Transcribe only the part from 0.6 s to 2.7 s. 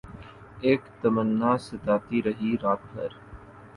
اک تمنا ستاتی رہی